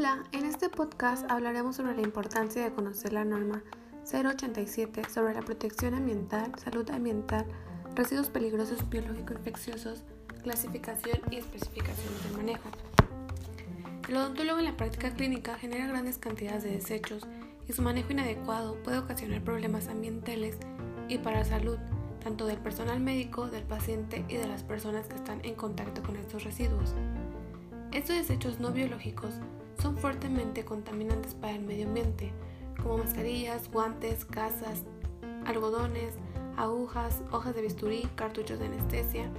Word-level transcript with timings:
Hola, 0.00 0.22
en 0.32 0.46
este 0.46 0.70
podcast 0.70 1.30
hablaremos 1.30 1.76
sobre 1.76 1.94
la 1.94 2.00
importancia 2.00 2.64
de 2.64 2.72
conocer 2.72 3.12
la 3.12 3.26
norma 3.26 3.62
087 4.10 5.02
sobre 5.10 5.34
la 5.34 5.42
protección 5.42 5.92
ambiental, 5.92 6.52
salud 6.56 6.88
ambiental, 6.88 7.44
residuos 7.94 8.30
peligrosos 8.30 8.88
biológico-infecciosos, 8.88 10.02
clasificación 10.42 11.20
y 11.30 11.36
especificación 11.36 12.14
del 12.22 12.32
manejo. 12.32 12.70
El 14.08 14.16
odontólogo 14.16 14.58
en 14.60 14.64
la 14.64 14.76
práctica 14.78 15.12
clínica 15.12 15.58
genera 15.58 15.86
grandes 15.86 16.16
cantidades 16.16 16.62
de 16.62 16.70
desechos 16.70 17.26
y 17.68 17.74
su 17.74 17.82
manejo 17.82 18.10
inadecuado 18.10 18.82
puede 18.82 18.96
ocasionar 18.96 19.42
problemas 19.42 19.88
ambientales 19.88 20.56
y 21.10 21.18
para 21.18 21.40
la 21.40 21.44
salud, 21.44 21.76
tanto 22.24 22.46
del 22.46 22.56
personal 22.56 23.00
médico, 23.00 23.48
del 23.48 23.64
paciente 23.64 24.24
y 24.28 24.36
de 24.36 24.48
las 24.48 24.62
personas 24.62 25.08
que 25.08 25.16
están 25.16 25.44
en 25.44 25.56
contacto 25.56 26.02
con 26.02 26.16
estos 26.16 26.44
residuos. 26.44 26.94
Estos 27.92 28.16
desechos 28.16 28.60
no 28.60 28.72
biológicos 28.72 29.34
son 29.80 29.96
fuertemente 29.96 30.64
contaminantes 30.64 31.34
para 31.34 31.54
el 31.54 31.62
medio 31.62 31.86
ambiente, 31.86 32.32
como 32.82 32.98
mascarillas, 32.98 33.70
guantes, 33.70 34.24
casas, 34.24 34.84
algodones, 35.46 36.14
agujas, 36.56 37.22
hojas 37.30 37.54
de 37.54 37.62
bisturí, 37.62 38.08
cartuchos 38.14 38.58
de 38.58 38.66
anestesia, 38.66 39.30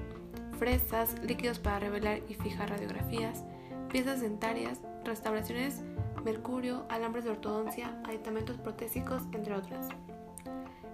fresas, 0.58 1.16
líquidos 1.24 1.60
para 1.60 1.80
revelar 1.80 2.22
y 2.28 2.34
fijar 2.36 2.70
radiografías, 2.70 3.44
piezas 3.90 4.22
dentarias, 4.22 4.80
restauraciones, 5.06 5.82
mercurio, 6.24 6.86
alambres 6.90 7.24
de 7.24 7.32
ortodoncia, 7.32 8.00
aditamentos 8.06 8.58
protésicos, 8.58 9.24
entre 9.34 9.56
otras. 9.56 9.90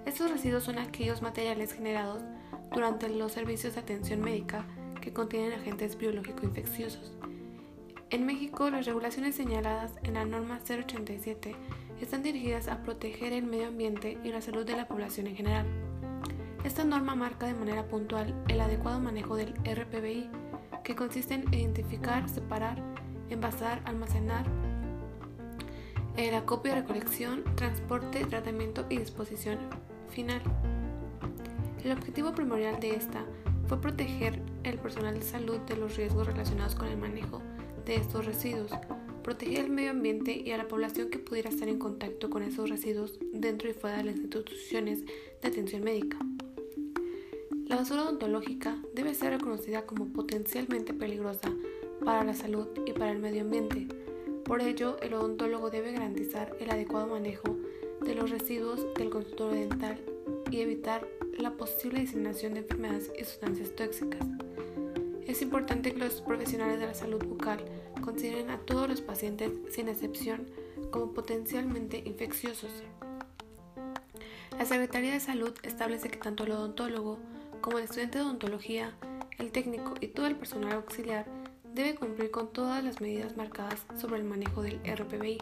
Estos 0.06 0.32
residuos 0.32 0.64
son 0.64 0.78
aquellos 0.78 1.22
materiales 1.22 1.73
generados 1.73 2.23
durante 2.72 3.09
los 3.09 3.34
servicios 3.34 3.76
de 3.76 3.82
atención 3.82 4.22
médica 4.22 4.66
que 5.02 5.14
contienen 5.14 5.59
agentes 5.59 5.98
biológico-infecciosos 5.98 7.14
en 8.09 8.25
México, 8.25 8.69
las 8.69 8.86
regulaciones 8.86 9.36
señaladas 9.36 9.91
en 10.03 10.13
la 10.13 10.23
norma 10.23 10.59
087 10.66 11.55
están 12.00 12.23
dirigidas 12.23 12.69
a 12.69 12.81
proteger 12.81 13.33
el 13.33 13.45
medio 13.45 13.67
ambiente 13.67 14.17
y 14.23 14.30
la 14.30 14.41
salud 14.41 14.66
de 14.66 14.77
la 14.77 14.88
población 14.88 15.27
en 15.27 15.36
general. 15.36 15.66
Esta 16.63 16.85
norma 16.85 17.16
marca 17.16 17.47
de 17.47 17.53
manera 17.53 17.85
puntual 17.88 18.33
el 18.47 18.61
adecuado 18.61 19.02
manejo 19.02 19.35
del 19.35 19.53
RPBI, 19.66 20.30
que 20.85 20.95
consiste 20.95 21.33
en 21.33 21.53
identificar, 21.53 22.30
separar, 22.30 22.81
envasar, 23.30 23.81
almacenar, 23.83 24.45
el 26.16 26.33
acopio, 26.33 26.75
recolección, 26.75 27.44
transporte, 27.55 28.25
tratamiento 28.25 28.85
y 28.89 29.00
disposición 29.00 29.59
final. 30.09 30.41
El 31.83 31.91
objetivo 31.91 32.33
primordial 32.33 32.80
de 32.80 32.95
esta 32.95 33.25
fue 33.67 33.81
proteger 33.81 34.41
el 34.63 34.80
personal 34.80 35.16
de 35.19 35.25
salud 35.25 35.59
de 35.59 35.75
los 35.75 35.97
riesgos 35.97 36.25
relacionados 36.25 36.73
con 36.73 36.88
el 36.88 36.97
manejo 36.97 37.41
de 37.88 37.96
estos 37.96 38.26
residuos, 38.26 38.72
proteger 39.24 39.66
el 39.66 39.72
medio 39.72 39.92
ambiente 39.92 40.44
y 40.46 40.52
a 40.52 40.58
la 40.58 40.68
población 40.68 41.10
que 41.10 41.20
pudiera 41.20 41.50
estar 41.50 41.70
en 41.70 41.80
contacto 41.80 42.30
con 42.30 42.44
esos 42.44 42.70
residuos 42.70 43.18
dentro 43.32 43.70
y 43.70 43.74
fuera 43.74 43.98
de 43.98 44.04
las 44.04 44.18
instituciones 44.18 45.06
de 45.42 45.48
atención 45.48 45.84
médica. 45.84 46.18
La 47.66 47.78
basura 47.78 48.04
odontológica 48.04 48.78
debe 48.94 49.14
ser 49.14 49.32
reconocida 49.32 49.86
como 49.86 50.08
potencialmente 50.08 50.94
peligrosa 50.94 51.54
para 52.04 52.24
la 52.24 52.34
salud 52.34 52.68
y 52.86 52.92
para 52.92 53.12
el 53.12 53.20
medio 53.20 53.42
ambiente. 53.42 53.88
Por 54.44 54.62
ello, 54.62 54.98
el 55.02 55.14
odontólogo 55.14 55.70
debe 55.70 55.94
garantizar 55.94 56.56
el 56.60 56.70
adecuado 56.70 57.08
manejo 57.08 57.58
de 58.02 58.16
los 58.16 58.30
residuos 58.30 58.86
del 58.96 59.10
consultorio 59.10 59.62
dental 59.62 60.00
y 60.52 60.60
evitar 60.60 61.08
la 61.38 61.52
posible 61.52 62.02
diseminación 62.02 62.54
de 62.54 62.60
enfermedades 62.60 63.12
y 63.18 63.24
sustancias 63.24 63.76
tóxicas. 63.76 64.26
Es 65.28 65.42
importante 65.42 65.94
que 65.94 66.00
los 66.00 66.22
profesionales 66.22 66.80
de 66.80 66.88
la 66.88 66.94
salud 66.94 67.22
bucal 67.25 67.59
consideren 68.02 68.50
a 68.50 68.59
todos 68.59 68.88
los 68.88 69.02
pacientes 69.02 69.52
sin 69.69 69.89
excepción 69.89 70.50
como 70.89 71.11
potencialmente 71.11 72.02
infecciosos. 72.06 72.72
La 74.57 74.66
Secretaría 74.66 75.12
de 75.12 75.19
Salud 75.19 75.53
establece 75.63 76.09
que 76.09 76.18
tanto 76.18 76.46
el 76.46 76.53
odontólogo 76.53 77.19
como 77.59 77.78
el 77.78 77.84
estudiante 77.84 78.19
de 78.19 78.24
odontología, 78.24 78.94
el 79.38 79.52
técnico 79.52 79.96
y 80.00 80.07
todo 80.07 80.28
el 80.28 80.38
personal 80.38 80.72
auxiliar 80.72 81.25
debe 81.73 81.96
cumplir 81.96 82.31
con 82.31 82.53
todas 82.53 82.81
las 82.81 83.02
medidas 83.02 83.35
marcadas 83.35 83.85
sobre 84.00 84.22
el 84.22 84.23
manejo 84.23 84.62
del 84.62 84.79
RPBI. 84.79 85.40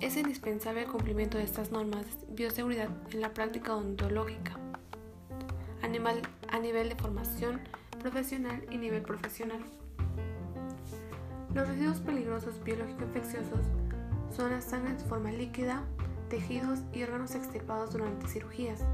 Es 0.00 0.16
indispensable 0.16 0.84
el 0.84 0.88
cumplimiento 0.88 1.36
de 1.36 1.44
estas 1.44 1.70
normas 1.70 2.06
de 2.28 2.34
bioseguridad 2.34 2.88
en 3.12 3.20
la 3.20 3.34
práctica 3.34 3.76
odontológica. 3.76 4.58
a 5.82 6.58
nivel 6.58 6.88
de 6.88 6.96
formación, 6.96 7.60
profesional 8.00 8.64
y 8.70 8.78
nivel 8.78 9.02
profesional. 9.02 9.60
Los 11.54 11.68
residuos 11.68 12.00
peligrosos 12.00 12.62
biológico-infecciosos 12.64 13.60
son 14.34 14.50
la 14.50 14.60
sangre 14.60 14.92
en 14.92 15.00
forma 15.00 15.30
líquida, 15.30 15.82
tejidos 16.28 16.80
y 16.92 17.02
órganos 17.02 17.34
extirpados 17.34 17.92
durante 17.92 18.26
cirugías, 18.26 18.84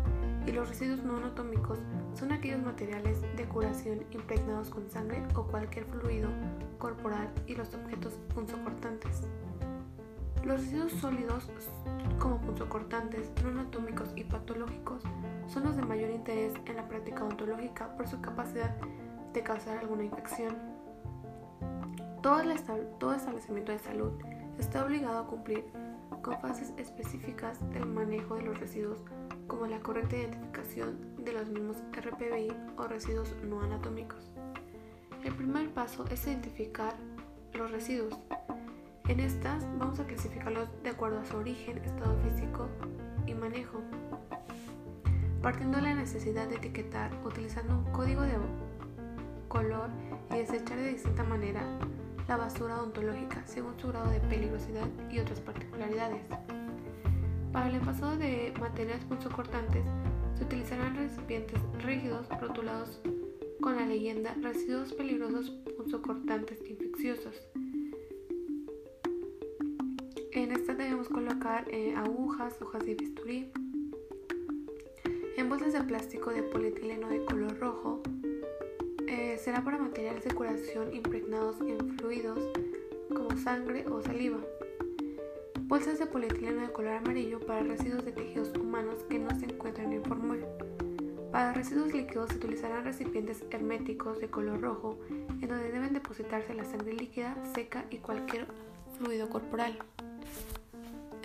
y 0.46 0.52
los 0.52 0.68
residuos 0.68 1.02
no 1.02 1.16
anatómicos 1.16 1.78
son 2.18 2.32
aquellos 2.32 2.62
materiales 2.62 3.20
de 3.36 3.44
curación 3.44 4.04
impregnados 4.10 4.70
con 4.70 4.88
sangre 4.90 5.22
o 5.34 5.44
cualquier 5.44 5.84
fluido 5.84 6.28
corporal 6.78 7.30
y 7.46 7.54
los 7.54 7.74
objetos 7.74 8.14
punzocortantes. 8.34 9.22
Los 10.46 10.60
residuos 10.60 10.92
sólidos, 10.92 11.50
como 12.20 12.40
punzocortantes, 12.40 13.32
no 13.42 13.48
anatómicos 13.48 14.10
y 14.14 14.22
patológicos, 14.22 15.02
son 15.48 15.64
los 15.64 15.74
de 15.74 15.82
mayor 15.82 16.08
interés 16.10 16.54
en 16.66 16.76
la 16.76 16.86
práctica 16.86 17.24
odontológica 17.24 17.96
por 17.96 18.06
su 18.06 18.20
capacidad 18.20 18.72
de 19.32 19.42
causar 19.42 19.78
alguna 19.78 20.04
infección. 20.04 20.56
Todo, 22.22 22.42
establecimiento 22.42 23.72
de 23.72 23.80
salud 23.80 24.12
está 24.56 24.84
obligado 24.84 25.18
a 25.18 25.26
cumplir 25.26 25.64
con 26.22 26.40
fases 26.40 26.72
específicas 26.76 27.58
del 27.70 27.84
manejo 27.84 28.36
de 28.36 28.42
los 28.42 28.60
residuos 28.60 29.02
como 29.48 29.66
la 29.66 29.80
correcta 29.80 30.16
identificación 30.16 31.16
de 31.24 31.32
los 31.32 31.48
mismos 31.48 31.78
RPBI 31.92 32.52
o 32.76 32.86
residuos 32.86 33.34
no 33.42 33.62
anatómicos. 33.62 34.30
El 35.24 35.34
primer 35.34 35.70
paso 35.70 36.04
es 36.08 36.24
identificar 36.24 36.94
los 37.52 37.68
residuos. 37.72 38.16
En 39.08 39.20
estas 39.20 39.64
vamos 39.78 40.00
a 40.00 40.04
clasificarlos 40.04 40.68
de 40.82 40.90
acuerdo 40.90 41.20
a 41.20 41.24
su 41.24 41.36
origen, 41.36 41.78
estado 41.78 42.18
físico 42.28 42.68
y 43.26 43.34
manejo 43.34 43.80
partiendo 45.46 45.76
de 45.76 45.84
la 45.84 45.94
necesidad 45.94 46.48
de 46.48 46.56
etiquetar 46.56 47.12
utilizando 47.24 47.78
un 47.78 47.84
código 47.92 48.22
de 48.22 48.32
color 49.46 49.90
y 50.32 50.38
desechar 50.38 50.76
de 50.78 50.88
distinta 50.88 51.22
manera 51.22 51.62
la 52.26 52.36
basura 52.36 52.80
odontológica 52.80 53.46
según 53.46 53.78
su 53.78 53.86
grado 53.86 54.10
de 54.10 54.18
peligrosidad 54.18 54.88
y 55.08 55.20
otras 55.20 55.40
particularidades. 55.40 56.26
Para 57.52 57.68
el 57.68 57.76
envasado 57.76 58.16
de 58.16 58.52
materiales 58.58 59.04
punzocortantes 59.04 59.84
se 60.36 60.42
utilizarán 60.42 60.96
recipientes 60.96 61.60
rígidos 61.78 62.28
rotulados 62.40 63.00
con 63.60 63.76
la 63.76 63.86
leyenda 63.86 64.34
residuos 64.42 64.92
peligrosos 64.94 65.50
punzocortantes 65.76 66.58
infecciosos. 66.68 67.45
Colocar 71.46 71.64
eh, 71.70 71.94
agujas, 71.96 72.60
hojas 72.60 72.84
de 72.84 72.94
bisturí, 72.94 73.52
en 75.36 75.48
bolsas 75.48 75.72
de 75.72 75.82
plástico 75.84 76.30
de 76.30 76.42
polietileno 76.42 77.08
de 77.08 77.24
color 77.24 77.58
rojo 77.60 78.02
eh, 79.06 79.38
será 79.38 79.62
para 79.62 79.78
materiales 79.78 80.24
de 80.24 80.34
curación 80.34 80.92
impregnados 80.92 81.60
en 81.60 81.96
fluidos 81.98 82.40
como 83.14 83.36
sangre 83.36 83.86
o 83.86 84.02
saliva. 84.02 84.38
Bolsas 85.62 86.00
de 86.00 86.06
polietileno 86.06 86.62
de 86.62 86.72
color 86.72 86.94
amarillo 86.94 87.38
para 87.38 87.62
residuos 87.62 88.04
de 88.04 88.12
tejidos 88.12 88.52
humanos 88.58 89.04
que 89.08 89.18
no 89.18 89.30
se 89.38 89.44
encuentran 89.46 89.92
en 89.92 90.04
formol. 90.04 90.44
Para 91.30 91.52
residuos 91.52 91.92
líquidos 91.92 92.30
se 92.30 92.38
utilizarán 92.38 92.84
recipientes 92.84 93.44
herméticos 93.50 94.18
de 94.20 94.28
color 94.28 94.60
rojo 94.60 94.98
en 95.40 95.48
donde 95.48 95.70
deben 95.70 95.92
depositarse 95.92 96.54
la 96.54 96.64
sangre 96.64 96.94
líquida, 96.94 97.36
seca 97.54 97.84
y 97.90 97.98
cualquier 97.98 98.46
fluido 98.98 99.28
corporal. 99.28 99.78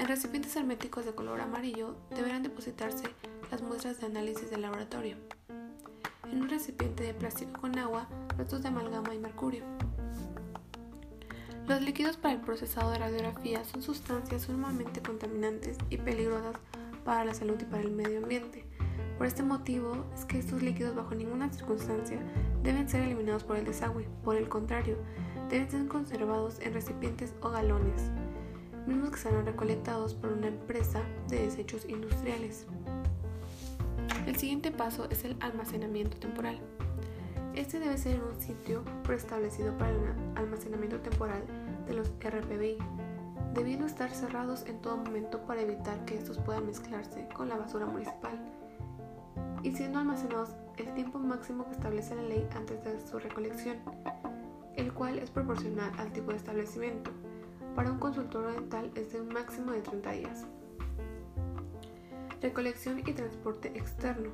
En 0.01 0.07
recipientes 0.07 0.55
herméticos 0.55 1.05
de 1.05 1.13
color 1.13 1.41
amarillo 1.41 1.95
deberán 2.09 2.41
depositarse 2.41 3.03
las 3.51 3.61
muestras 3.61 3.99
de 3.99 4.07
análisis 4.07 4.49
del 4.49 4.63
laboratorio. 4.63 5.15
En 6.27 6.41
un 6.41 6.49
recipiente 6.49 7.03
de 7.03 7.13
plástico 7.13 7.61
con 7.61 7.77
agua, 7.77 8.07
restos 8.35 8.63
de 8.63 8.69
amalgama 8.69 9.13
y 9.13 9.19
mercurio. 9.19 9.63
Los 11.67 11.83
líquidos 11.83 12.17
para 12.17 12.33
el 12.33 12.41
procesado 12.41 12.89
de 12.89 12.97
radiografía 12.97 13.63
son 13.63 13.83
sustancias 13.83 14.41
sumamente 14.41 15.03
contaminantes 15.03 15.77
y 15.91 15.97
peligrosas 15.97 16.55
para 17.05 17.23
la 17.23 17.35
salud 17.35 17.61
y 17.61 17.65
para 17.65 17.83
el 17.83 17.91
medio 17.91 18.23
ambiente. 18.23 18.65
Por 19.19 19.27
este 19.27 19.43
motivo 19.43 20.07
es 20.15 20.25
que 20.25 20.39
estos 20.39 20.63
líquidos 20.63 20.95
bajo 20.95 21.13
ninguna 21.13 21.53
circunstancia 21.53 22.19
deben 22.63 22.89
ser 22.89 23.03
eliminados 23.03 23.43
por 23.43 23.55
el 23.55 23.65
desagüe. 23.65 24.07
Por 24.23 24.35
el 24.35 24.49
contrario, 24.49 24.97
deben 25.47 25.69
ser 25.69 25.87
conservados 25.87 26.59
en 26.59 26.73
recipientes 26.73 27.35
o 27.41 27.51
galones, 27.51 28.09
mismos 28.87 29.11
que 29.11 29.17
serán 29.17 29.45
recolectados 29.45 30.13
por 30.13 30.31
una 30.31 30.47
empresa 30.47 31.01
de 31.27 31.43
desechos 31.43 31.85
industriales. 31.87 32.65
El 34.25 34.35
siguiente 34.35 34.71
paso 34.71 35.07
es 35.09 35.23
el 35.25 35.35
almacenamiento 35.39 36.17
temporal. 36.17 36.59
Este 37.55 37.79
debe 37.79 37.97
ser 37.97 38.21
un 38.23 38.39
sitio 38.39 38.83
preestablecido 39.03 39.77
para 39.77 39.91
el 39.91 39.97
almacenamiento 40.35 40.99
temporal 40.99 41.43
de 41.87 41.93
los 41.93 42.09
RPBI, 42.19 42.77
debiendo 43.53 43.85
estar 43.85 44.09
cerrados 44.11 44.65
en 44.67 44.81
todo 44.81 44.97
momento 44.97 45.39
para 45.45 45.61
evitar 45.61 46.05
que 46.05 46.17
estos 46.17 46.37
puedan 46.37 46.65
mezclarse 46.65 47.27
con 47.35 47.49
la 47.49 47.57
basura 47.57 47.85
municipal 47.85 48.39
y 49.63 49.71
siendo 49.71 49.99
almacenados 49.99 50.55
el 50.77 50.93
tiempo 50.93 51.19
máximo 51.19 51.65
que 51.65 51.71
establece 51.71 52.15
la 52.15 52.23
ley 52.23 52.47
antes 52.55 52.83
de 52.83 52.99
su 53.05 53.19
recolección, 53.19 53.77
el 54.75 54.93
cual 54.93 55.19
es 55.19 55.29
proporcional 55.29 55.91
al 55.97 56.11
tipo 56.11 56.31
de 56.31 56.37
establecimiento. 56.37 57.11
Para 57.75 57.91
un 57.91 57.99
consultorio 57.99 58.49
dental 58.49 58.91
es 58.95 59.13
de 59.13 59.21
un 59.21 59.29
máximo 59.29 59.71
de 59.71 59.81
30 59.81 60.11
días. 60.11 60.45
Recolección 62.41 62.99
y 62.99 63.13
transporte 63.13 63.69
externo. 63.77 64.29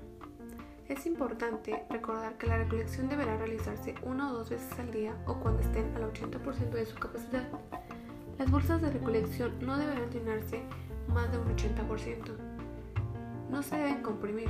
Es 0.88 1.06
importante 1.06 1.86
recordar 1.90 2.38
que 2.38 2.48
la 2.48 2.58
recolección 2.58 3.10
deberá 3.10 3.38
realizarse 3.38 3.94
una 4.04 4.32
o 4.32 4.34
dos 4.34 4.50
veces 4.50 4.80
al 4.80 4.92
día 4.92 5.16
o 5.28 5.36
cuando 5.36 5.62
estén 5.62 5.94
al 5.96 6.12
80% 6.12 6.70
de 6.72 6.86
su 6.86 6.96
capacidad. 6.96 7.48
Las 8.40 8.50
bolsas 8.50 8.82
de 8.82 8.92
recolección 8.92 9.54
no 9.60 9.78
deberán 9.78 10.10
llenarse 10.10 10.64
más 11.14 11.32
de 11.32 11.38
un 11.38 11.56
80%. 11.56 12.32
No 13.52 13.62
se 13.62 13.76
deben 13.76 14.02
comprimir. 14.02 14.50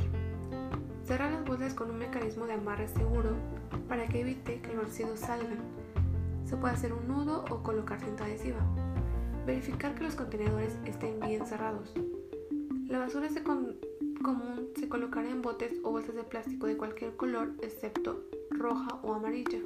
Cerrar 1.03 1.31
las 1.31 1.45
bolsas 1.45 1.73
con 1.73 1.89
un 1.89 1.97
mecanismo 1.97 2.45
de 2.45 2.53
amarre 2.53 2.87
seguro 2.87 3.31
para 3.89 4.07
que 4.07 4.21
evite 4.21 4.61
que 4.61 4.73
los 4.73 4.85
residuos 4.85 5.19
salgan. 5.19 5.59
Se 6.45 6.55
puede 6.55 6.73
hacer 6.73 6.93
un 6.93 7.07
nudo 7.07 7.43
o 7.49 7.63
colocar 7.63 7.99
cinta 7.99 8.25
adhesiva. 8.25 8.59
Verificar 9.47 9.95
que 9.95 10.03
los 10.03 10.15
contenedores 10.15 10.77
estén 10.85 11.21
bien 11.21 11.47
cerrados. 11.47 11.94
La 12.89 12.99
basura 12.99 13.29
común 13.45 14.67
se 14.77 14.89
colocará 14.89 15.29
en 15.29 15.41
botes 15.41 15.71
o 15.83 15.91
bolsas 15.91 16.15
de 16.15 16.23
plástico 16.23 16.67
de 16.67 16.75
cualquier 16.75 17.15
color 17.15 17.53
excepto 17.61 18.25
roja 18.49 18.99
o 19.03 19.13
amarilla. 19.13 19.59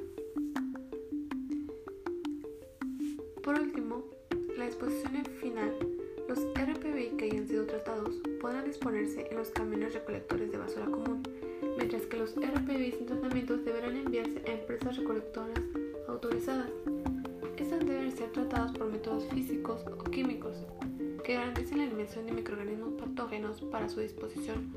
Por 3.42 3.58
último, 3.58 4.04
la 4.56 4.66
disposición 4.66 5.24
final. 5.40 5.76
Los 6.28 6.38
RPBI 6.54 7.16
que 7.16 7.24
hayan 7.24 7.48
sido 7.48 7.66
tratados 7.66 8.20
podrán 8.40 8.64
disponerse 8.66 9.26
en 9.28 9.36
los 9.36 9.50
camiones 9.50 9.94
recolectores 9.94 10.52
de 10.52 10.58
basura 10.58 10.86
común, 10.86 11.24
mientras 11.76 12.02
que 12.02 12.18
los 12.18 12.36
RPBI 12.36 12.92
sin 12.92 13.06
tratamientos 13.06 13.64
deberán 13.64 13.96
enviarse 13.96 14.44
a 14.46 14.52
empresas 14.52 14.96
recolectoras 14.96 15.58
autorizadas. 16.06 16.70
Deben 17.84 18.12
ser 18.16 18.30
tratadas 18.30 18.72
por 18.72 18.86
métodos 18.86 19.26
físicos 19.28 19.84
o 19.86 20.04
químicos 20.04 20.56
que 21.24 21.34
garanticen 21.34 21.78
la 21.78 21.84
eliminación 21.84 22.26
de 22.26 22.32
microorganismos 22.32 22.94
patógenos 22.94 23.60
para 23.62 23.88
su 23.88 24.00
disposición 24.00 24.72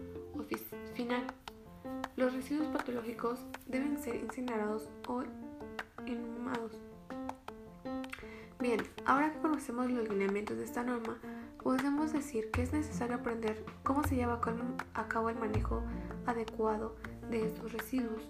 final. 0.94 1.24
Los 2.16 2.34
residuos 2.34 2.68
patológicos 2.68 3.40
deben 3.68 3.98
ser 3.98 4.16
incinerados 4.16 4.90
o 5.08 5.24
inhumados. 6.06 6.72
Bien, 8.60 8.80
ahora 9.06 9.32
que 9.32 9.40
conocemos 9.40 9.92
los 9.92 10.08
lineamientos 10.08 10.58
de 10.58 10.64
esta 10.64 10.84
norma, 10.84 11.18
podemos 11.62 12.14
decir 12.14 12.50
que 12.52 12.64
es 12.64 12.74
necesario 12.74 13.18
aprender 13.18 13.64
cómo 13.84 14.04
se 14.04 14.16
lleva 14.16 14.40
a 14.94 15.08
cabo 15.08 15.30
el 15.30 15.38
manejo 15.38 15.84
adecuado 16.26 16.96
de 17.30 17.46
estos 17.46 17.72
residuos, 17.72 18.24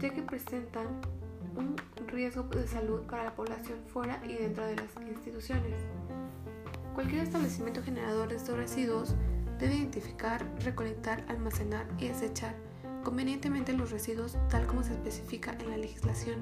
ya 0.00 0.10
que 0.10 0.22
presentan 0.22 0.88
un 1.56 1.76
riesgo 2.08 2.42
de 2.44 2.66
salud 2.66 3.02
para 3.02 3.24
la 3.24 3.34
población 3.34 3.78
fuera 3.86 4.20
y 4.24 4.34
dentro 4.34 4.64
de 4.66 4.76
las 4.76 4.90
instituciones. 5.08 5.78
Cualquier 6.94 7.22
establecimiento 7.22 7.82
generador 7.82 8.28
de 8.28 8.36
estos 8.36 8.56
residuos 8.56 9.14
debe 9.58 9.76
identificar, 9.76 10.44
recolectar, 10.60 11.24
almacenar 11.28 11.86
y 11.98 12.08
desechar 12.08 12.54
convenientemente 13.04 13.72
los 13.74 13.90
residuos 13.90 14.36
tal 14.48 14.66
como 14.66 14.82
se 14.82 14.92
especifica 14.92 15.52
en 15.60 15.70
la 15.70 15.76
legislación, 15.76 16.38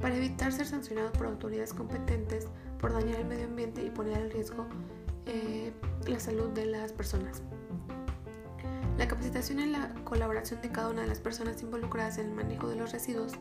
para 0.00 0.16
evitar 0.16 0.52
ser 0.52 0.66
sancionado 0.66 1.12
por 1.12 1.26
autoridades 1.26 1.74
competentes 1.74 2.46
por 2.80 2.92
dañar 2.92 3.20
el 3.20 3.26
medio 3.26 3.46
ambiente 3.46 3.82
y 3.82 3.90
poner 3.90 4.18
en 4.18 4.30
riesgo 4.30 4.66
eh, 5.26 5.72
la 6.06 6.20
salud 6.20 6.50
de 6.50 6.66
las 6.66 6.92
personas. 6.92 7.42
La 8.98 9.08
capacitación 9.08 9.58
y 9.60 9.66
la 9.66 9.92
colaboración 10.04 10.60
de 10.60 10.70
cada 10.70 10.90
una 10.90 11.02
de 11.02 11.08
las 11.08 11.18
personas 11.18 11.60
involucradas 11.62 12.18
en 12.18 12.28
el 12.28 12.34
manejo 12.34 12.68
de 12.68 12.76
los 12.76 12.92
residuos 12.92 13.32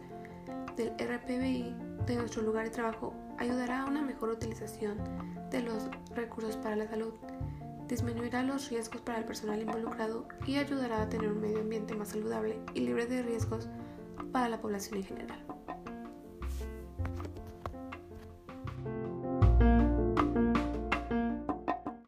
del 0.75 0.94
RPBI 0.98 1.75
de 2.06 2.16
nuestro 2.16 2.42
lugar 2.42 2.66
de 2.66 2.72
trabajo 2.72 3.14
ayudará 3.38 3.81
a 3.81 3.86
una 3.86 4.02
mejor 4.02 4.30
utilización 4.30 4.98
de 5.50 5.62
los 5.62 5.90
recursos 6.16 6.58
para 6.58 6.75
la 6.75 6.88
salud, 6.88 7.14
disminuirá 7.88 8.44
los 8.44 8.70
riesgos 8.70 9.02
para 9.02 9.20
el 9.20 9.25
personal 9.25 9.62
involucrado 9.62 10.28
y 10.46 10.58
ayudará 10.58 11.02
a 11.02 11.10
tener 11.10 11.31
un 11.31 11.42
medio 11.42 11.60
ambiente 11.60 11.96
más 11.96 12.10
saludable 12.10 12.60
y 12.74 12.81
libre 12.81 13.06
de 13.06 13.22
riesgos 13.22 13.68
para 14.31 14.50
la 14.50 14.62
población 14.62 14.98
en 14.98 15.04
general. 15.04 15.53